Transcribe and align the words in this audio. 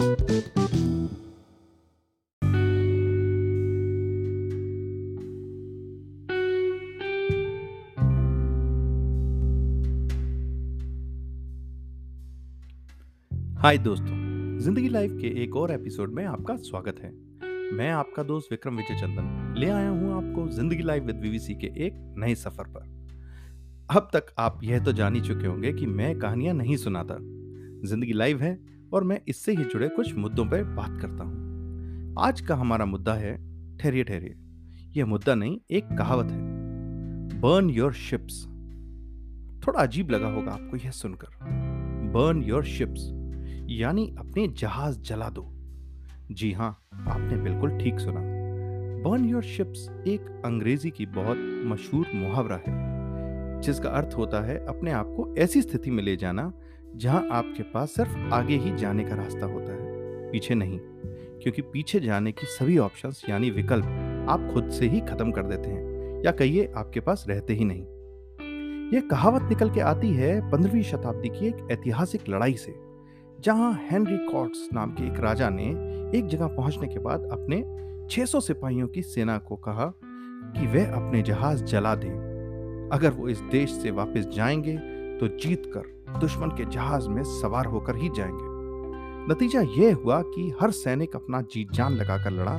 हाय 0.00 0.18
दोस्तों, 13.78 14.58
ज़िंदगी 14.58 14.88
लाइव 14.88 15.18
के 15.18 15.26
एक 15.42 15.56
और 15.56 15.72
एपिसोड 15.72 16.14
में 16.14 16.24
आपका 16.24 16.56
स्वागत 16.56 17.00
है। 17.02 17.10
मैं 17.72 17.90
आपका 17.90 18.22
दोस्त 18.22 18.48
विक्रम 18.50 18.76
विजय 18.76 19.00
चंदन 19.00 19.54
ले 19.56 19.68
आया 19.68 19.88
हूँ 19.88 20.12
आपको 20.16 20.48
ज़िंदगी 20.48 20.82
लाइव 20.82 21.04
विद 21.04 21.16
बीबीसी 21.16 21.54
के 21.54 21.66
एक 21.86 22.14
नए 22.18 22.34
सफ़र 22.34 22.72
पर। 22.76 22.82
अब 23.96 24.10
तक 24.14 24.34
आप 24.38 24.60
यह 24.64 24.84
तो 24.84 24.92
जान 24.92 25.14
ही 25.14 25.20
चुके 25.20 25.46
होंगे 25.46 25.72
कि 25.72 25.86
मैं 25.86 26.18
कहानियाँ 26.18 26.54
नहीं 26.54 26.76
सुनाता। 26.76 27.16
ज़िंदगी 27.88 28.12
लाइव 28.12 28.42
है 28.42 28.79
और 28.92 29.04
मैं 29.04 29.20
इससे 29.28 29.52
ही 29.52 29.64
जुड़े 29.64 29.88
कुछ 29.88 30.14
मुद्दों 30.14 30.44
पर 30.46 30.62
बात 30.64 31.00
करता 31.00 31.24
हूँ। 31.24 32.14
आज 32.18 32.40
का 32.40 32.54
हमारा 32.54 32.84
मुद्दा 32.84 33.14
है 33.14 33.36
ठहरिए 33.78 34.04
ठहरिए। 34.04 34.34
यह 34.96 35.06
मुद्दा 35.06 35.34
नहीं, 35.34 35.58
एक 35.70 35.88
कहावत 35.98 36.26
है। 36.26 37.40
बर्न 37.40 37.70
योर 37.70 37.92
शिप्स 37.92 38.44
थोड़ा 39.66 39.80
अजीब 39.80 40.10
लगा 40.10 40.28
होगा 40.28 40.52
आपको 40.52 40.76
यह 40.76 40.90
सुनकर। 40.90 41.38
बर्न 42.14 42.42
योर 42.42 42.64
शिप्स 42.64 43.08
यानी 43.70 44.14
अपने 44.18 44.46
जहाज़ 44.48 45.00
जला 45.00 45.28
दो। 45.28 45.46
जी 46.30 46.52
हाँ 46.52 46.70
आपने 47.08 47.36
बिल्कुल 47.36 47.78
ठीक 47.78 48.00
सुना। 48.00 48.20
बर्न 49.04 49.24
योर 49.24 49.42
शिप्स 49.42 49.88
एक 50.06 50.42
अंग्रेज़ी 50.44 50.90
की 50.90 51.06
बहुत 51.06 51.38
मशहूर 51.66 52.06
मुहावरा 52.14 52.56
है, 52.56 53.60
जिसका 53.60 53.90
अर्थ 53.90 54.14
होता 54.16 54.40
है 54.40 54.56
अपने 54.66 54.90
आप 54.90 55.06
को 55.06 55.34
ऐसी 55.38 55.62
स्थिति 55.62 55.90
में 55.90 56.02
ले 56.02 56.16
जाना 56.16 56.52
जहाँ 56.96 57.28
आपके 57.32 57.62
पास 57.62 57.90
सिर्फ़ 57.90 58.18
आगे 58.34 58.56
ही 58.56 58.76
जाने 58.76 59.04
का 59.04 59.14
रास्ता 59.14 59.46
होता 59.46 59.72
है, 59.72 59.78
पीछे 60.30 60.54
नहीं, 60.54 60.78
क्योंकि 61.42 61.62
पीछे 61.62 62.00
जाने 62.00 62.32
की 62.32 62.46
सभी 62.46 62.78
ऑप्शंस 62.78 63.24
यानी 63.28 63.50
विकल्प, 63.50 63.84
आप 64.28 64.50
खुद 64.54 64.70
से 64.70 64.86
ही 64.86 65.00
खत्म 65.00 65.32
कर 65.32 65.42
देते 65.42 65.70
हैं, 65.70 66.22
या 66.24 66.32
कहिए 66.32 66.72
आपके 66.76 67.00
पास 67.00 67.24
रहते 67.28 67.54
ही 67.54 67.64
नहीं। 67.64 67.84
यह 68.94 69.00
कहावत 69.00 69.42
निकल 69.42 69.70
के 69.70 69.80
आती 69.80 70.12
है 70.14 70.50
पंद्रहवीं 70.50 70.82
शताब्दी 70.82 71.28
की 71.28 71.46
एक 71.46 71.68
ऐतिहासिक 71.72 72.28
लड़ाई 72.28 72.54
से, 72.54 72.74
जहाँ 73.40 73.72
हेनरी 73.90 74.18
कॉट्स 74.26 74.68
नाम 74.72 74.90
के 74.90 75.06
एक 75.06 75.20
राजा 75.20 75.48
ने 75.50 75.66
एक 76.18 76.26
जगह 76.26 76.46
पहुँचने 76.46 76.88
के 76.88 76.98
बाद 76.98 77.28
अपने 77.32 77.62
600 78.10 78.40
सिपाहियों 78.40 78.88
की 78.88 79.02
सेना 79.02 79.38
को 79.38 79.56
कहा 79.56 79.92
कि 80.56 80.66
वे 80.66 80.84
अपने 80.84 81.22
जहाज़ 81.22 81.64
जला 81.64 81.94
दें। 81.94 82.88
अगर 82.92 83.10
वो 83.10 83.28
इस 83.28 83.40
देश 83.40 83.70
से 83.70 83.90
वापस 83.90 84.26
जाएँगे 84.34 84.76
तो 85.18 85.28
जीत 85.28 85.62
कर 85.66 85.99
दुश्मन 86.18 86.48
के 86.48 86.64
जहाज़ 86.64 87.08
में 87.08 87.22
सवार 87.24 87.66
होकर 87.66 87.96
ही 87.96 88.08
जाएँगे। 88.08 88.48
नतीजा 89.32 89.60
यह 89.76 89.94
हुआ 89.94 90.20
कि 90.24 90.52
हर 90.60 90.70
सैनिक 90.70 91.14
अपना 91.16 91.40
जीत 91.42 91.72
जान 91.72 91.92
लगाकर 91.92 92.30
लड़ा 92.30 92.54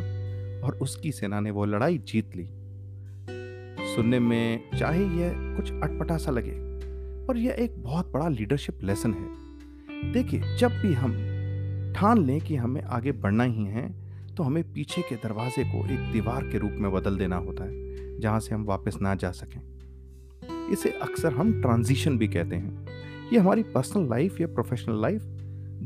और 0.66 0.78
उसकी 0.82 1.12
सेना 1.12 1.40
ने 1.40 1.52
वो 1.52 1.66
लड़ाई 1.66 1.98
जीत 1.98 2.36
ली। 2.36 2.46
सुनने 3.86 4.20
में 4.20 4.70
चाहे 4.80 5.04
यह 5.04 5.34
कुछ 5.58 5.72
अटपटा 5.74 6.18
सा 6.18 6.32
लगे, 6.32 6.54
पर 7.28 7.38
यह 7.38 7.56
एक 7.60 7.82
बहुत 7.84 8.12
बड़ा 8.12 8.28
लीडरशिप 8.28 8.84
लेसन 8.84 9.14
है। 9.14 10.12
देखिए, 10.14 10.56
जब 10.58 10.72
भी 10.72 10.94
हम 10.94 11.12
ठान 11.96 12.18
लें 12.18 12.40
कि 12.42 12.56
हमें 12.56 12.82
आगे 12.82 13.12
बढ़ना 13.12 13.44
ही 13.44 13.66
है 13.66 13.90
तो 14.36 14.44
हमें 14.44 14.64
पीछे 14.74 15.02
के 15.02 15.16
दरवाजे 15.16 15.64
को 15.64 15.86
एक 15.86 16.12
दीवार 16.12 16.44
के 16.44 16.58
रूप 16.58 16.72
में 16.72 16.92
बदल 16.92 17.18
देना 17.18 17.38
होता 17.38 17.64
है, 17.64 18.20
जहाँ 18.20 18.40
से 18.40 18.56
हम 18.56 18.64
वापस 18.66 18.98
ना 19.02 19.16
जा 19.16 19.32
सकें। 19.32 19.62
इसे 20.72 20.90
अक्सर 21.02 21.34
हम 21.34 21.62
ट्रांजिशन 21.62 22.18
भी 22.18 22.28
कहते 22.28 22.56
हैं। 22.56 23.01
ये 23.32 23.40
हमारी 23.40 23.64
पर्सनल 23.64 24.10
लाइफ 24.10 24.40
या 24.42 24.48
प्रोफेशनल 24.48 25.02
लाइफ 25.02 25.22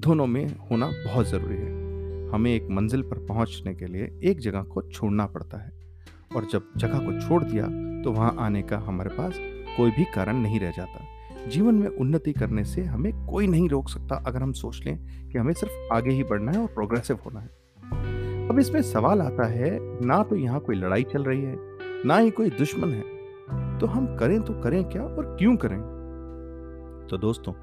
दोनों 0.03 0.25
में 0.27 0.45
होना 0.71 0.85
बहुत 1.05 1.27
ज़रूरी 1.29 1.55
है। 1.55 2.29
हमें 2.29 2.53
एक 2.53 2.67
मंजिल 2.69 3.01
पर 3.01 3.17
पहुँचने 3.17 3.73
के 3.73 3.85
लिए 3.85 4.19
एक 4.23 4.39
जगह 4.39 4.63
को 4.63 4.81
छोड़ना 4.81 5.25
पड़ता 5.25 5.57
है 5.57 5.71
और 6.35 6.47
जब 6.51 6.71
जगह 6.77 6.99
को 6.99 7.27
छोड़ 7.27 7.43
दिया 7.43 7.67
तो 8.03 8.11
वहाँ 8.11 8.35
आने 8.39 8.61
का 8.61 8.78
हमारे 8.78 9.09
पास 9.09 9.39
कोई 9.78 9.91
भी 9.91 10.06
कारण 10.06 10.35
नहीं 10.35 10.59
रह 10.59 10.72
जाता। 10.72 11.50
जीवन 11.50 11.75
में 11.75 11.88
उन्नति 11.88 12.33
करने 12.33 12.63
से 12.63 12.83
हमें 12.83 13.25
कोई 13.25 13.47
नहीं 13.47 13.69
रोक 13.69 13.89
सकता 13.89 14.23
अगर 14.27 14.41
हम 14.41 14.51
सोच 14.53 14.81
लें 14.85 14.97
कि 15.29 15.38
हमें 15.38 15.53
सिर्फ़ 15.53 15.94
आगे 15.94 16.12
ही 16.12 16.23
बढ़ना 16.23 16.51
है 16.51 16.59
और 16.59 16.67
प्रोग्रेसिव 16.67 17.19
होना 17.25 17.39
है। 17.39 18.47
अब 18.50 18.59
इसमें 18.59 18.81
सवाल 18.81 19.22
आता 19.22 19.47
है, 19.47 19.79
ना 20.06 20.23
तो 20.23 20.35
यहाँ 20.35 20.59
कोई 20.59 20.75
लड़ाई 20.75 21.03
चल 21.03 21.23
रही 21.23 21.41
है, 21.41 21.57
ना 22.06 22.17
ही 22.17 22.29
कोई 22.29 22.50
दुश्मन 22.50 22.94
है। 22.94 23.79
तो 23.79 23.88
हम 23.88 24.16
करें 24.17 24.41
तो 24.41 24.62
करें 24.62 24.83
क्या 24.83 25.03
और 25.03 25.35
क्यों 25.39 25.56
करें? 25.56 25.94
तो 27.09 27.17
दोस्तों, 27.17 27.53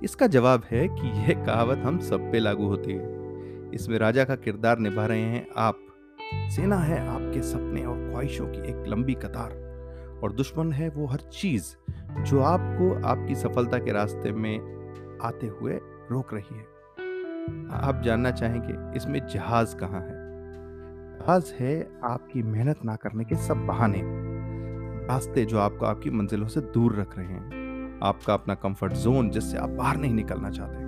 इसका 0.00 0.26
जवाब 0.26 0.62
है 0.70 0.88
कि 0.88 1.08
यह 1.08 1.44
कहावत 1.44 1.78
हम 1.78 1.98
सब 1.98 2.32
पे 2.32 2.38
लागू 2.38 2.66
होती 2.66 2.92
है। 2.92 3.16
इसमें 3.74 3.98
राजा 3.98 4.24
का 4.24 4.34
किरदार 4.34 4.78
निभा 4.78 5.06
रहे 5.06 5.20
हैं 5.20 5.46
आप। 5.56 5.78
सेना 6.34 6.76
है 6.76 7.08
आपके 7.08 7.42
सपने 7.42 7.84
और 7.84 8.10
ख्वाहिशों 8.10 8.46
की 8.46 8.58
एक 8.58 8.84
लंबी 8.88 9.14
कतार। 9.14 9.66
और 10.22 10.32
दुश्मन 10.32 10.72
है 10.72 10.88
वो 10.88 11.06
हर 11.06 11.18
चीज़ 11.18 11.76
जो 12.22 12.40
आपको 12.40 13.06
आपकी 13.06 13.34
सफलता 13.34 13.78
के 13.78 13.92
रास्ते 13.92 14.32
में 14.32 14.58
आते 15.22 15.46
हुए 15.46 15.80
रोक 16.10 16.34
रही 16.34 16.56
है। 16.56 16.76
आप 17.70 18.02
जानना 18.04 18.30
चाहेंगे 18.30 18.96
इसमें 18.96 19.26
जहाज़ 19.26 19.76
कहाँ 19.76 20.00
है? 20.00 20.26
जहाज़ 21.18 21.54
है 21.54 22.00
आपकी 22.04 22.42
मेहनत 22.42 22.78
ना 22.84 22.96
करने 22.96 23.24
के 23.24 23.34
सब 23.34 23.66
बहाने। 23.66 24.02
रास्ते 25.06 25.44
जो 25.44 25.58
आपको 25.58 25.86
आपकी 25.86 26.10
मंजिलों 26.10 26.48
से 26.48 26.60
दूर 26.60 26.94
रख 26.94 27.18
रहे 27.18 27.26
हैं। 27.26 27.65
आपका 28.02 28.34
अपना 28.34 28.54
कंफर्ट 28.54 28.92
जोन 28.92 29.30
जिससे 29.30 29.58
आप 29.58 29.70
बाहर 29.70 29.96
नहीं 29.96 30.14
निकलना 30.14 30.50
चाहते। 30.50 30.84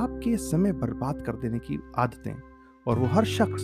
आपके 0.00 0.36
समय 0.36 0.72
बर्बाद 0.72 1.22
कर 1.26 1.36
देने 1.36 1.58
की 1.58 1.78
आदतें 1.98 2.34
और 2.86 2.98
वो 2.98 3.06
हर 3.06 3.24
शख्स 3.24 3.62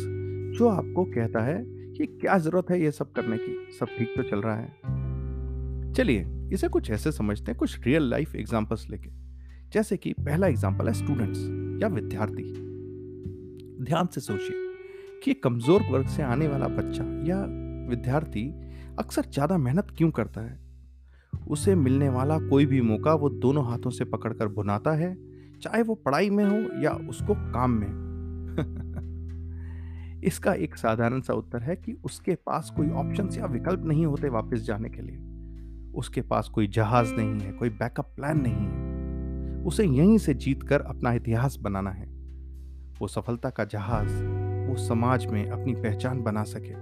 जो 0.59 0.69
आपको 0.69 1.05
कहता 1.05 1.41
है 1.41 1.63
कि 1.93 2.07
क्या 2.07 2.39
ज़रूरत 2.39 2.71
है 2.71 2.81
ये 2.81 2.91
सब 2.91 3.13
करने 3.13 3.37
की, 3.39 3.77
सब 3.79 3.87
ठीक 3.99 4.13
तो 4.17 4.23
चल 4.23 4.41
रहा 4.41 4.57
है। 4.57 5.93
चलिए, 5.93 6.27
इसे 6.53 6.69
कुछ 6.69 6.91
ऐसे 6.91 7.13
समझते 7.13 7.51
हैं, 7.51 7.59
कुछ 7.59 7.87
रियल 7.87 8.11
लाइफ 8.11 8.35
एग्जाम्पल्स 8.35 8.89
लेके। 8.91 9.11
जैसे 9.71 9.97
कि 9.97 10.13
पहला 10.13 10.47
एग्ज़ाम्पल 10.47 10.87
है 10.87 10.93
स्टूडेंट्स 10.93 11.39
या 11.83 11.89
विद्यार्थी। 11.89 12.43
ध्यान 13.85 14.07
से 14.07 14.21
सोचिए 14.21 14.65
कि 15.25 15.35
कमज़ोर 15.35 15.83
वर्ग 15.83 16.07
से 16.07 16.23
आने 16.23 16.49
वाला 16.49 16.69
बच्चा 16.69 17.05
या 17.27 17.45
विद्यार्थी 17.91 18.49
अक्सर 18.99 19.23
ज़्यादा 19.23 19.59
मेहनत 19.59 19.95
क्यों 19.99 20.11
करता 20.11 20.41
है? 20.41 20.66
उसे 21.49 21.75
मिलने 21.75 22.09
वाला 22.09 22.39
कोई 22.39 22.67
भी 22.67 22.81
मौका 22.81 23.15
वो 23.15 23.29
दोनों 23.29 23.71
हाथों 23.71 23.91
से 23.91 24.05
पकड़कर 24.05 24.49
बुनाता 24.49 24.91
है, 24.91 25.19
चाहे 25.63 25.83
वो 25.83 25.95
पढ़ाई 25.95 26.31
में 26.31 26.45
हो 26.45 26.83
या 26.83 26.91
उसको 26.91 27.35
काम 27.35 27.71
में। 27.71 28.07
इसका 30.25 30.55
एक 30.55 30.77
साधारण 30.77 31.21
सा 31.21 31.35
उत्तर 31.35 31.63
है 31.63 31.77
कि 31.77 31.97
उसके 32.05 32.35
पास 32.35 32.73
कोई 32.77 32.91
ऑप्शन 32.91 33.29
या 33.33 33.47
विकल्प 33.47 33.85
नहीं 33.85 34.07
होते 34.07 34.29
वापस 34.29 34.59
जाने 34.59 34.89
के 34.89 35.03
लिए। 35.03 35.23
उसके 35.95 36.21
पास 36.21 36.49
कोई 36.49 36.67
जहाज़ 36.67 37.15
नहीं 37.15 37.41
है, 37.41 37.53
कोई 37.53 37.71
बैकअप 37.71 38.13
प्लान 38.17 38.41
नहीं 38.47 38.55
है। 38.55 38.97
उसे 39.65 39.85
यहीं 39.85 40.19
से 40.19 40.35
जीत 40.35 40.63
कर 40.63 40.81
अपना 40.81 41.13
इतिहास 41.13 41.59
बनाना 41.63 41.91
है। 41.91 42.07
वो 42.99 43.07
सफलता 43.07 43.51
का 43.51 43.65
जहाज़, 43.65 44.25
वो 44.71 44.77
समाज 44.77 45.27
में 45.27 45.51
अपनी 45.51 45.75
पहचान 45.75 46.23
बना 46.23 46.43
सके। 46.43 46.75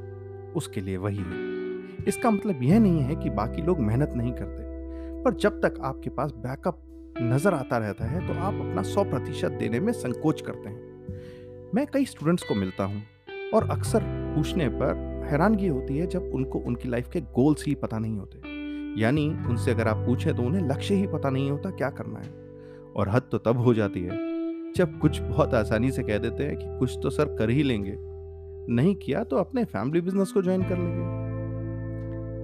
उसके 0.52 0.80
लिए 0.80 0.96
वही 0.96 1.16
है। 1.16 1.63
इसका 2.08 2.30
मतलब 2.30 2.62
यह 2.62 2.78
नहीं 2.80 3.00
है 3.00 3.14
कि 3.14 3.30
बाकी 3.32 3.62
लोग 3.62 3.80
मेहनत 3.80 4.12
नहीं 4.16 4.32
करते, 4.32 4.62
पर 5.22 5.34
जब 5.34 5.60
तक 5.60 5.80
आपके 5.82 6.10
पास 6.10 6.32
बैकअप 6.38 6.80
नज़र 7.22 7.54
आता 7.54 7.78
रहता 7.78 8.04
है 8.04 8.26
तो 8.26 8.32
आप 8.34 8.54
अपना 8.54 8.82
सौ 8.84 9.04
प्रतिशत 9.04 9.52
देने 9.52 9.80
में 9.80 9.92
संकोच 9.92 10.40
करते 10.40 10.68
हैं। 10.68 11.72
मैं 11.74 11.86
कई 11.86 12.04
स्टूडेंट्स 12.04 12.42
को 12.42 12.54
मिलता 12.54 12.84
हूँ, 12.84 13.02
और 13.54 13.68
अक्सर 13.70 14.02
पूछने 14.34 14.68
पर 14.70 14.96
हैरानगी 15.24 15.66
होती 15.66 15.96
है 15.96 16.06
जब 16.06 16.30
उनको 16.34 16.58
उनकी 16.60 16.88
लाइफ 16.88 17.08
के 17.08 17.20
गोल्स 17.34 17.64
ही 17.66 17.74
पता 17.76 17.98
नहीं 17.98 18.18
होते। 18.18 19.00
यानी 19.00 19.28
उनसे 19.48 19.70
अगर 19.70 19.88
आप 19.88 20.04
पूछें 20.06 20.34
तो 20.36 20.42
उन्हें 20.42 20.68
लक्ष्य 20.68 20.94
ही 20.94 21.06
पता 21.06 21.30
नहीं 21.30 21.50
होता 21.50 21.70
क्या 21.72 21.90
करना 21.90 22.20
है। 22.20 22.32
और 22.92 23.08
हद 23.08 23.22
तो 23.32 23.38
तब 23.40 23.58
हो 23.58 23.74
जाती 23.74 24.02
है, 24.02 24.18
जब 24.72 24.98
कुछ 25.00 25.20
बहुत 25.20 25.54
आसानी 25.54 25.90
से 25.90 26.02
कह 26.02 26.18
देते 26.18 26.44
हैं 26.44 26.56
कि 26.56 26.78
कुछ 26.78 26.98
तो 27.02 27.10
सर 27.10 27.36
कर 27.36 27.50
ही 27.50 27.62
लेंगे। 27.62 27.96
नहीं 28.68 28.94
किया 28.94 29.22
तो 29.24 29.36
अपने 29.36 29.64
फैमिली 29.66 30.00
बिज़नेस 30.00 30.32
को 30.32 30.42
ज्वाइन 30.42 30.62
कर 30.62 30.78
लेंगे। 30.78 31.13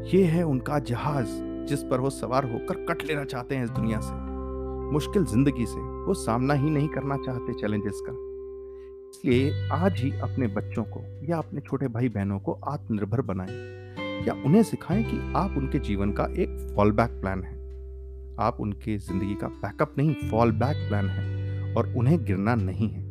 ये 0.07 0.25
है 0.25 0.43
उनका 0.43 0.79
जहाज़ 0.79 1.29
जिस 1.67 1.83
पर 1.83 2.01
वो 2.01 2.11
सवार 2.11 2.45
होकर 2.45 2.85
कट 2.85 3.03
लेना 3.05 3.25
चाहते 3.25 3.57
हैं 3.57 3.65
इस 3.65 3.71
दुनिया 3.71 4.01
से। 4.01 4.15
मुश्किल 4.93 5.25
ज़िंदगी 5.25 5.67
से 5.67 5.81
वो 5.81 6.15
सामना 6.15 6.55
ही 6.55 6.71
नहीं 6.71 6.89
करना 6.89 7.17
चाहते 7.17 7.53
चैलेंजेस 7.53 8.01
का। 8.09 8.13
इसलिए 9.11 9.69
आज 9.73 10.01
ही 10.01 10.11
अपने 10.21 10.47
बच्चों 10.47 10.85
को 10.85 11.27
या 11.27 11.39
अपने 11.39 11.61
छोटे 11.61 11.89
भाई 11.89 12.09
बहनों 12.09 12.39
को 12.39 12.53
आत्मनिर्भर 12.53 13.21
बनाएँ। 13.21 13.51
या 14.27 14.35
उन्हें 14.47 14.63
सिखाएँ 14.63 15.05
कि 15.05 15.33
आप 15.37 15.55
उनके 15.57 15.79
जीवन 15.79 16.13
का 16.13 16.25
एक 16.25 16.73
फॉल 16.77 16.93
बैक 16.93 17.11
प्लान 17.11 17.43
है। 17.43 17.59
आप 18.41 18.61
उनके 18.61 18.99
ज़िंदगी 18.99 19.35
का 19.35 19.47
बैकअप 19.47 19.95
नहीं 19.99 20.15
फॉल 20.31 20.53
बैक 20.53 20.89
प्लान 20.89 21.09
है 21.09 21.75
और 21.75 21.95
उन्हें 21.97 22.25
गिरना 22.25 22.55
नहीं 22.55 22.89
है। 22.89 23.05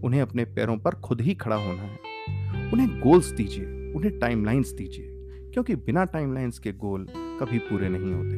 उन्हें 0.00 0.20
अपने 0.20 0.44
पैरों 0.44 0.76
पर 0.76 0.94
खुद 0.94 1.20
ही 1.20 1.34
खड़ा 1.34 1.56
होना 1.56 1.82
है। 1.82 1.98
उन्हें 2.72 3.00
गोल्स 3.00 3.30
दीजिए, 3.30 3.92
उन्हें 3.92 4.18
टाइमलाइंस 4.18 4.72
दीजिए। 4.72 5.15
क्योंकि 5.56 5.74
बिना 5.74 6.04
टाइमलाइंस 6.04 6.58
के 6.58 6.72
गोल 6.72 7.06
कभी 7.40 7.58
पूरे 7.58 7.88
नहीं 7.88 8.14
होते। 8.14 8.36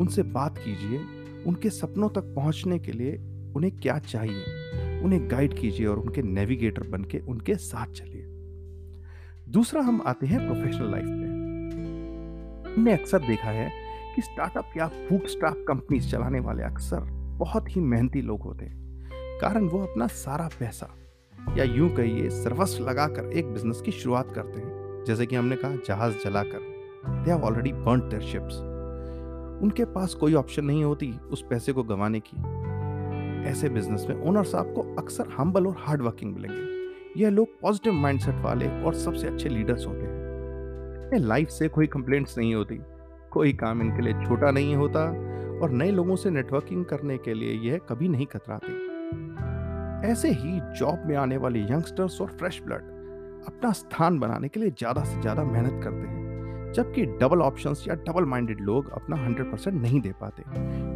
उनसे 0.00 0.22
बात 0.22 0.58
कीजिए, 0.58 1.00
उनके 1.46 1.70
सपनों 1.70 2.08
तक 2.08 2.20
पहुँचने 2.20 2.78
के 2.78 2.92
लिए 2.92 3.16
उन्हें 3.56 3.76
क्या 3.76 3.98
चाहिए? 3.98 4.44
उन्हें 5.00 5.30
गाइड 5.30 5.54
कीजिए 5.54 5.86
और 5.86 5.98
उनके 5.98 6.22
नेविगेटर 6.22 6.82
बन 6.82 7.04
के 7.04 7.18
उनके 7.18 7.54
साथ 7.54 7.86
चलिए। 7.86 8.22
दूसरा, 9.48 9.80
हम 9.80 10.02
आते 10.06 10.26
हैं 10.26 10.46
प्रोफेशनल 10.46 10.90
लाइफ 10.90 11.04
में 11.04 11.28
हमने 12.76 12.92
अक्सर 12.92 13.18
देखा 13.18 13.48
है 13.48 13.70
कि 14.16 14.22
स्टार्टअप 14.22 14.70
या 14.76 14.88
फूक 14.88 15.26
स्टार्ट 15.26 15.56
कंपनीज़ 15.68 16.10
चलाने 16.10 16.40
वाले 16.40 16.62
अक्सर 16.62 17.00
बहुत 17.38 17.76
ही 17.76 17.80
मेहनती 17.80 18.22
लोग 18.22 18.42
होते 18.42 18.64
हैं। 18.64 19.10
कारण 19.40 19.68
वो 19.68 19.78
अपना 19.78 20.06
सारा 20.06 20.48
पैसा 20.60 20.96
या 21.56 21.64
यूँ 21.64 21.90
कहिए, 21.90 22.30
सर्वस्व 22.30 22.88
लगाकर 22.88 23.32
एक 23.32 23.46
बिज़नेस 23.46 23.80
की 23.80 23.92
शुरुआत 23.92 24.32
करते 24.34 24.60
हैं। 24.60 24.79
जैसे 25.06 25.26
कि 25.26 25.36
हमने 25.36 25.56
कहा, 25.56 25.76
जहाज़ 25.86 26.14
जलाकर। 26.24 26.70
They 27.24 27.30
have 27.30 27.42
already 27.42 27.72
burn 27.72 28.00
their 28.00 28.22
ships 28.22 28.60
उनके 29.62 29.84
पास 29.84 30.14
कोई 30.14 30.34
ऑप्शन 30.34 30.64
नहीं 30.64 30.84
होती 30.84 31.12
उस 31.12 31.44
पैसे 31.50 31.72
को 31.72 31.82
गंवाने 31.82 32.20
की। 32.20 32.36
ऐसे 33.48 33.68
बिज़नेस 33.68 34.06
में 34.08 34.22
ओनर्स 34.22 34.54
आपको 34.54 34.94
अक्सर 34.94 35.24
हम्बल 35.38 35.66
और 35.66 35.76
हार्ड 35.78 36.02
वर्किंग 36.02 36.34
मिलेंगे। 36.34 36.70
यह 37.22 37.30
लोग 37.30 37.60
पॉजिटिव 37.60 37.92
माइंडसेट 37.92 38.34
वाले 38.34 38.82
और 38.82 38.94
सबसे 38.94 39.28
अच्छे 39.28 39.48
लीडर्स 39.48 39.86
होते 39.86 40.00
हैं। 40.00 41.18
लाइफ 41.18 41.48
से 41.48 41.68
कोई 41.68 41.86
कंप्लेंट्स 41.86 42.38
नहीं 42.38 42.54
होती। 42.54 42.80
कोई 43.30 43.52
काम 43.52 43.82
इनके 43.82 44.02
लिए 44.02 44.12
छोटा 44.12 44.50
नहीं 44.50 44.76
होता 44.76 45.04
और 45.62 45.70
नए 45.70 45.90
लोगों 45.90 46.16
से 46.16 46.30
नेटवर्किंग 46.30 46.84
करने 46.84 47.18
के 47.18 47.34
लिए 47.34 47.70
यह 47.70 47.78
कभी 47.78 48.08
नहीं 48.08 48.26
कतराते। 48.26 48.90
ऐसे 50.08 50.30
ही 50.30 50.60
जॉब 50.60 51.02
में 51.06 51.16
आने 51.16 51.36
वाले 51.36 51.60
यंगस्टर्स 51.60 52.20
और 52.20 52.28
फ्रेश 52.28 52.62
ब्लड 52.62 52.99
अपना 53.46 53.72
स्थान 53.72 54.18
बनाने 54.18 54.48
के 54.48 54.60
लिए 54.60 54.70
ज़्यादा 54.70 55.04
से 55.04 55.20
ज़्यादा 55.20 55.44
मेहनत 55.44 55.82
करते 55.84 56.06
हैं, 56.06 56.72
जबकि 56.72 57.04
डबल 57.20 57.40
ऑप्शन 57.40 57.74
या 57.88 57.94
डबल 58.06 58.24
माइंडेड 58.24 58.60
लोग 58.60 58.90
अपना 58.92 59.16
100 59.18 59.50
परसेंट 59.52 59.80
नहीं 59.82 60.00
दे 60.00 60.12
पाते, 60.20 60.42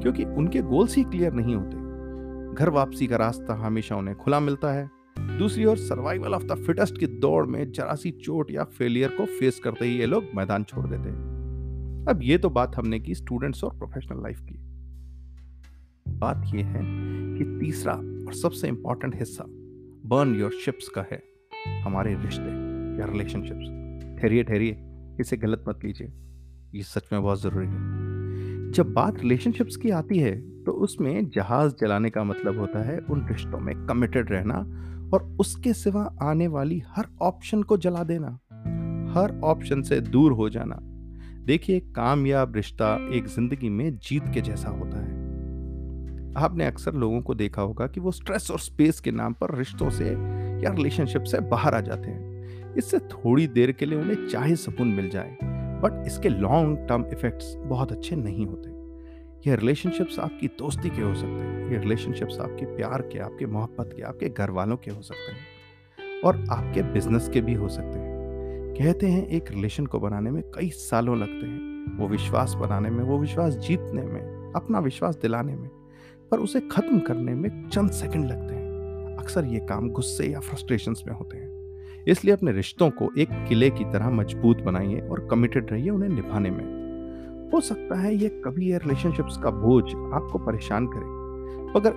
क्योंकि 0.02 0.24
उनके 0.24 0.60
गोल्स 0.62 0.96
ही 0.96 1.04
क्लियर 1.04 1.32
नहीं 1.32 1.54
होते। 1.54 1.82
घर 2.54 2.68
वापसी 2.68 3.06
का 3.06 3.16
रास्ता 3.16 3.54
हमेशा 3.56 3.96
उन्हें 3.96 4.16
खुला 4.16 4.40
मिलता 4.40 4.72
है। 4.72 4.88
दूसरी 5.38 5.64
ओर 5.64 5.76
सर्वाइवल 5.76 6.34
ऑफ़ 6.34 6.44
द 6.44 6.54
फिटेस्ट 6.56 6.98
की 6.98 7.06
दौड़ 7.06 7.46
में 7.46 7.72
जरा 7.72 7.94
सी 7.94 8.10
चोट 8.10 8.50
या 8.50 8.64
फेलियर 8.64 9.08
को 9.08 9.24
फेस 9.38 9.60
करते 9.64 9.84
ही 9.84 9.98
ये 9.98 10.06
लोग 10.06 10.24
मैदान 10.34 10.64
छोड़ 10.64 10.86
देते 10.86 11.08
हैं। 11.08 12.06
अब 12.08 12.20
ये 12.22 12.38
तो 12.38 12.50
बात 12.50 12.76
हमने 12.76 13.00
की 13.00 13.14
स्टूडेंट्स 13.14 13.64
और 13.64 13.76
प्रोफेशनल 13.78 14.22
लाइफ 14.22 14.40
की। 14.40 14.58
बात 16.18 16.42
यह 16.54 16.66
है 16.66 16.82
कि 17.38 17.44
तीसरा 17.60 17.92
और 17.92 18.34
सबसे 18.34 18.68
इंपॉर्टेंट 18.68 19.14
हिस्सा 19.14 19.44
बर्न 20.08 20.34
योर 20.34 20.52
शिप्स 20.64 20.88
का 20.88 21.04
है। 21.12 21.22
हमारे 21.66 22.14
रिश्ते 22.14 22.50
या 23.00 23.06
रिलेशनशिप्स 23.06 24.20
ठहरिए 24.20 24.42
ठहरिए, 24.42 24.76
इसे 25.20 25.36
गलत 25.36 25.64
मत 25.68 25.84
लीजिए 25.84 26.12
ये 26.74 26.82
सच 26.82 27.08
में 27.12 27.22
बहुत 27.22 27.42
ज़रूरी 27.42 27.66
है। 27.66 28.70
जब 28.72 28.92
बात 28.92 29.18
रिलेशनशिप्स 29.20 29.76
की 29.76 29.90
आती 29.90 30.18
है 30.18 30.34
तो 30.64 30.72
उसमें 30.72 31.28
जहाज़ 31.30 31.72
जलाने 31.80 32.10
का 32.10 32.24
मतलब 32.24 32.58
होता 32.58 32.82
है 32.82 32.98
उन 33.10 33.26
रिश्तों 33.28 33.58
में 33.60 33.74
कमिटेड 33.86 34.30
रहना 34.30 34.58
और 35.14 35.24
उसके 35.40 35.72
सिवा 35.72 36.02
आने 36.22 36.46
वाली 36.48 36.82
हर 36.88 37.06
ऑप्शन 37.22 37.62
को 37.62 37.76
जला 37.76 38.02
देना। 38.04 38.28
हर 39.14 39.40
ऑप्शन 39.44 39.82
से 39.82 40.00
दूर 40.00 40.32
हो 40.32 40.48
जाना। 40.48 40.78
देखिए, 41.44 41.80
कामयाब 41.80 42.54
रिश्ता 42.56 42.94
एक 43.12 43.26
ज़िंदगी 43.26 43.68
में 43.68 43.98
जीत 43.98 44.28
के 44.34 44.40
जैसा 44.40 44.68
होता 44.68 44.98
है। 44.98 45.22
आपने 46.36 46.66
अक्सर 46.66 46.94
लोगों 46.94 47.20
को 47.22 47.34
देखा 47.34 47.62
होगा 47.62 47.86
कि 47.86 48.00
वो 48.00 48.10
स्ट्रेस 48.10 48.50
और 48.50 48.58
स्पेस 48.58 49.00
के 49.00 49.10
नाम 49.10 49.32
पर 49.32 49.54
रिश्तों 49.58 49.90
से 49.90 50.14
या 50.62 50.70
रिलेशनशिप 50.70 51.22
से 51.22 51.40
बाहर 51.40 51.74
आ 51.74 51.80
जाते 51.80 52.10
हैं। 52.10 52.74
इससे 52.74 52.98
थोड़ी 52.98 53.46
देर 53.46 53.72
के 53.72 53.86
लिए 53.86 53.98
उन्हें 53.98 54.28
चाहे 54.28 54.56
सुकून 54.56 54.88
मिल 54.88 55.08
जाए 55.10 55.36
बट 55.82 56.06
इसके 56.06 56.28
लॉन्ग 56.28 56.78
टर्म 56.78 57.04
इफेक्ट्स 57.12 57.54
बहुत 57.56 57.92
अच्छे 57.92 58.16
नहीं 58.16 58.46
होते। 58.46 58.70
ये 59.50 59.56
रिलेशनशिप्स 59.56 60.18
आपकी 60.18 60.46
दोस्ती 60.46 60.90
के 60.90 61.02
हो 61.02 61.14
सकते 61.14 61.40
हैं, 61.40 61.72
ये 61.72 61.78
रिलेशनशिप्स 61.78 62.38
आपके 62.40 62.66
प्यार 62.66 63.02
के, 63.02 63.18
आपके 63.18 63.46
मोहब्बत 63.46 63.90
के, 63.96 64.02
आपके 64.02 64.28
घर 64.28 64.50
वालों 64.50 64.76
के 64.76 64.90
हो 64.90 65.02
सकते 65.02 65.32
हैं, 65.32 65.40
और 66.24 66.44
आपके 66.50 66.82
बिज़नेस 66.82 67.28
के 67.28 67.40
भी 67.40 67.54
हो 67.54 67.68
सकते 67.68 67.98
हैं। 67.98 68.14
कहते 68.78 69.06
हैं, 69.06 69.26
एक 69.26 69.50
रिलेशन 69.50 69.86
को 69.86 70.00
बनाने 70.00 70.30
में 70.30 70.42
कई 70.42 70.68
सालों 70.68 71.18
लगते 71.18 71.46
हैं। 71.46 71.98
वो 71.98 72.08
विश्वास 72.08 72.54
बनाने 72.54 72.90
में, 72.90 73.04
वो 73.04 73.18
विश्वास 73.18 73.54
जीतने 73.54 74.02
में, 74.02 74.52
अपना 74.56 74.78
विश्वास 74.78 75.16
दिलाने 75.16 75.56
में, 75.56 75.68
पर 76.30 76.38
उसे 76.38 76.60
खत्म 76.60 76.98
करने 76.98 77.34
में 77.34 77.68
चंद 77.68 77.90
सेकंड 77.90 78.24
लगते 78.24 78.54
हैं। 78.54 78.63
अक्सर 79.24 79.44
ये 79.46 79.66
काम 79.68 79.88
गुस्से 79.90 80.26
या 80.26 80.40
फ्रस्ट्रेशंस 80.42 81.02
में 81.06 81.14
होते 81.14 81.36
हैं। 81.36 81.52
इसलिए 82.04 82.34
अपने 82.34 82.52
रिश्तों 82.52 82.90
को 82.90 83.10
एक 83.18 83.28
किले 83.48 83.68
की 83.70 83.84
तरह 83.84 84.10
मज़बूत 84.12 84.60
बनाइए 84.62 85.00
और 85.00 85.26
कमिटेड 85.30 85.70
रहिए 85.70 85.90
उन्हें 85.90 86.08
निभाने 86.10 86.50
में। 86.50 86.64
हो 87.52 87.60
सकता 87.60 87.98
है 88.00 88.14
ये 88.14 88.28
कभी 88.44 88.70
ये 88.70 88.78
रिलेशनशिप्स 88.78 89.36
का 89.36 89.50
बोझ 89.52 89.84
आपको 89.84 90.38
परेशान 90.40 90.86
करे, 90.86 91.06
मगर 91.76 91.92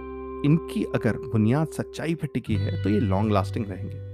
इनकी 0.45 0.83
अगर 0.95 1.18
बुनियाद 1.24 1.68
सच्चाई 1.68 2.15
पर 2.15 2.27
टिकी 2.27 2.56
है 2.56 2.83
तो 2.83 2.89
ये 2.89 3.00
लॉन्ग 3.00 3.31
लास्टिंग 3.31 3.65
रहेंगे। 3.65 4.06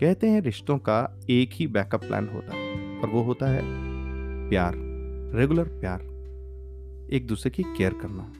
कहते 0.00 0.28
हैं 0.28 0.40
रिश्तों 0.40 0.78
का 0.78 0.98
एक 1.30 1.50
ही 1.52 1.66
बैकअप 1.68 2.00
प्लान 2.00 2.28
होता 2.28 2.56
है, 2.56 2.98
और 3.00 3.10
वो 3.10 3.22
होता 3.22 3.46
है 3.46 3.62
प्यार 4.50 4.74
रेगुलर 5.36 5.68
प्यार। 5.80 6.02
एक 7.12 7.26
दूसरे 7.26 7.50
की 7.50 7.62
केयर 7.76 7.94
करना। 8.02 8.30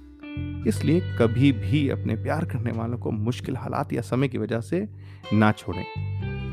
इसलिए 0.66 1.00
कभी 1.00 1.52
भी 1.52 1.88
अपने 1.88 2.14
प्यार 2.16 2.44
करने 2.44 2.72
वालों 2.72 2.98
को 2.98 3.10
मुश्किल 3.10 3.56
हालात 3.56 3.92
या 3.92 4.02
समय 4.02 4.28
की 4.28 4.38
वजह 4.38 4.60
से 4.60 4.88
ना 5.32 5.52
छोड़ें, 5.52 5.84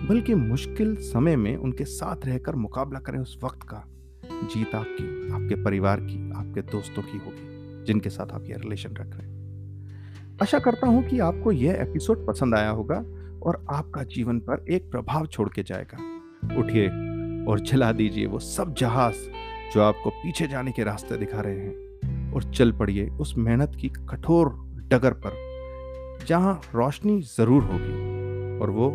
बल्कि 0.08 0.36
मुश्किल 0.36 0.96
समय 0.96 1.36
में 1.36 1.56
उनके 1.58 1.86
साथ 1.86 2.26
रहकर 2.26 2.56
मुकाबला 2.56 3.00
करें 3.00 3.20
उस 3.20 3.40
वक्त 3.44 3.64
का। 3.64 3.84
जीत 4.26 4.76
आपकी, 4.76 5.32
आपके 5.34 5.64
परिवार 5.64 6.00
की, 6.00 6.32
आपके 6.32 6.62
दोस्तों 6.62 7.04
की 7.04 7.18
होगी, 7.18 7.86
जिनके 7.86 8.10
साथ 8.10 8.32
आप 8.32 8.44
ये 8.44 8.56
रिलेशन 8.58 8.90
रख 8.90 9.16
रहे 9.16 9.28
हैं। 9.28 9.42
आशा 10.42 10.60
करता 10.60 10.88
हूँ 10.88 11.04
कि 11.04 11.20
आपको 11.20 11.52
यह 11.52 11.74
एपिसोड 11.74 12.28
पसंद 12.28 12.56
आया 12.56 12.70
होगा 12.70 13.06
और 13.44 13.66
आपका 13.70 14.04
जीवन 14.04 14.40
पर 14.40 14.66
एक 14.70 14.92
प्रभाव 14.92 15.26
छोड़ 15.26 15.50
के 15.50 15.64
जाएगा। 15.64 15.98
उठिए 16.58 16.88
और 17.46 17.60
चला 17.60 17.92
दीजिए 17.92 18.26
वो 18.26 18.40
सब 18.40 18.76
जहाज़ 18.78 19.16
जो 19.74 19.82
आपको 19.82 20.10
पीछे 20.10 20.48
जाने 20.48 20.72
के 20.72 20.84
रास्ते 20.84 21.18
दिखा 21.18 21.42
रहे 21.42 21.60
हैं। 21.60 21.91
और 22.34 22.44
चल 22.54 22.72
पड़िए 22.72 23.08
उस 23.12 23.34
मेहनत 23.38 23.76
की 23.76 23.90
कठोर 24.10 24.50
डगर 24.92 25.14
पर, 25.16 25.34
जहाँ 26.28 26.60
रोशनी 26.76 27.20
ज़रूर 27.28 27.64
होगी। 27.64 28.60
और 28.60 28.70
वो 28.70 28.90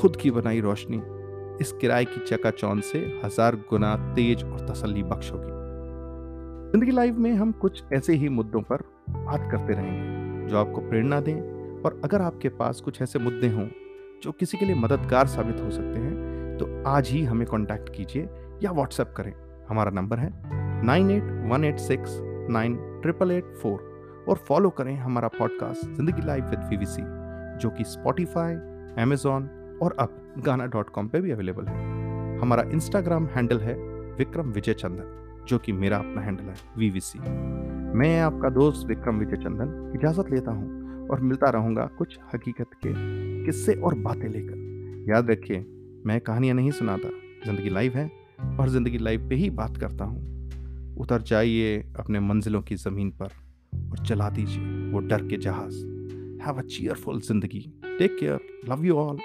खुद 0.00 0.16
की 0.16 0.30
बनाई 0.30 0.60
रोशनी, 0.60 1.00
इस 1.60 1.72
किराए 1.72 2.04
की 2.04 2.24
चकाचौंध 2.26 2.82
से 2.82 2.98
हज़ार 3.24 3.56
गुना 3.70 3.94
तेज 4.14 4.44
और 4.44 4.66
तसल्ली 4.68 5.02
बख्श 5.04 5.30
होगी। 5.32 5.58
ज़िंदगी 6.70 6.90
लाइव 6.90 7.18
में 7.18 7.32
हम 7.32 7.52
कुछ 7.60 7.82
ऐसे 7.92 8.14
ही 8.14 8.28
मुद्दों 8.30 8.60
पर 8.62 8.82
बात 9.10 9.48
करते 9.50 9.72
रहेंगे, 9.72 10.48
जो 10.48 10.58
आपको 10.58 10.80
प्रेरणा 10.80 11.20
दें 11.20 11.82
और 11.82 12.00
अगर 12.04 12.22
आपके 12.22 12.48
पास 12.50 12.80
कुछ 12.80 13.02
ऐसे 13.02 13.18
मुद्दे 13.18 13.48
हों, 13.48 13.66
जो 14.22 14.32
किसी 14.32 14.58
के 14.58 14.64
लिए 14.66 14.74
मददगार 14.76 15.26
साबित 15.26 15.60
हो 15.60 15.70
सकते 15.70 15.98
हैं 15.98 16.56
तो 16.58 16.66
आज 16.88 17.08
ही 17.08 17.22
हमें 17.24 17.46
कांटेक्ट 17.48 17.94
कीजिए 17.94 18.28
या 18.62 18.72
व्हाट्सएप 18.72 19.12
करें। 19.16 19.32
हमारा 19.68 19.90
नंबर 19.90 20.18
है 20.18 20.32
nine 20.84 21.10
eight 21.10 21.24
one 21.52 21.64
eight 21.64 21.78
six 21.80 22.18
nine 22.50 22.76
triple 23.02 23.30
eight 23.30 23.54
four 23.62 24.24
और 24.28 24.36
फॉलो 24.48 24.70
करें 24.70 24.94
हमारा 24.96 25.28
पॉडकास्ट 25.28 25.94
ज़िंदगी 25.96 26.26
लाइव 26.26 26.44
विद 26.50 26.68
वीवीसी 26.70 27.02
जो 27.58 27.70
कि 27.70 27.84
स्पॉटिफाई 27.84 28.54
अमेजोन 29.02 29.48
और 29.82 29.96
अब 30.00 30.16
गाना 30.46 30.66
डॉट 30.66 30.90
कॉम 30.90 31.08
पर 31.08 31.20
भी 31.20 31.30
अवेलेबल 31.30 31.66
है। 31.66 32.38
हमारा 32.40 32.62
इंस्टाग्राम 32.72 33.26
हैंडल 33.26 33.60
है 33.60 33.74
विक्रम 34.18 34.50
विजय 34.52 34.74
चंदन, 34.74 35.44
जो 35.48 35.58
कि 35.58 35.72
मेरा 35.72 35.96
अपना 35.98 36.20
हैंडल 36.20 36.44
है 36.44 36.54
वीवीसी 36.78 37.18
मैं 37.98 38.20
आपका 38.20 38.48
दोस्त 38.50 38.86
विक्रम 38.86 39.18
विजय 39.18 39.36
चंदन, 39.36 39.92
इजाज़त 39.96 40.30
लेता 40.30 40.50
हूँ 40.50 41.08
और 41.08 41.20
मिलता 41.20 41.50
रहूँगा 41.50 41.86
कुछ 41.98 42.18
हकीकत 42.34 42.74
के 42.84 42.92
किस्से 43.44 43.74
और 43.74 43.94
बातें 43.98 44.28
लेकर। 44.28 45.06
याद 45.10 45.30
रखिए, 45.30 45.64
मैं 46.06 46.20
कहानियाँ 46.20 46.56
नहीं 46.56 46.70
सुनाता, 46.70 47.08
ज़िंदगी 47.46 47.70
लाइव 47.70 47.96
है 47.96 48.10
और 48.60 48.68
ज़िंदगी 48.68 48.98
लाइव 48.98 49.28
पे 49.28 49.34
ही 49.34 49.50
बात 49.52 49.76
करता 49.76 50.04
हूँ। 50.04 50.39
उतर 51.00 51.22
जाइए 51.22 51.78
अपने 51.98 52.20
मंजिलों 52.20 52.62
की 52.62 52.76
ज़मीन 52.76 53.10
पर 53.22 53.28
और 53.90 54.06
चला 54.06 54.28
दीजिए 54.30 54.90
वो 54.92 54.98
डर 55.08 55.26
के 55.28 55.36
जहाज़। 55.36 55.76
हैव 56.44 56.58
अ 56.58 56.62
चीयरफुल 56.62 57.20
ज़िंदगी। 57.20 57.66
Take 57.98 58.16
care 58.20 58.40
love 58.68 58.84
you 58.84 58.96
all 58.96 59.18